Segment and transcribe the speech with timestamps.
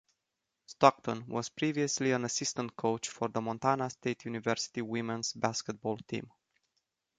[0.65, 6.27] Stockton was previously an assistant coach for the Montana State University women's basketball team.